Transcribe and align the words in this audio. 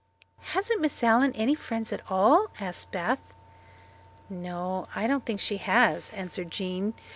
"Hasn't 0.39 0.81
Miss 0.81 1.03
Allen 1.03 1.31
any 1.35 1.53
friends 1.53 1.93
at 1.93 2.01
all?" 2.09 2.47
asked 2.59 2.91
Beth. 2.91 3.19
"No, 4.31 4.87
I 4.95 5.05
don't 5.05 5.23
think 5.27 5.39
she 5.39 5.57
has," 5.57 6.09
answered 6.09 6.49
Jean. 6.49 6.95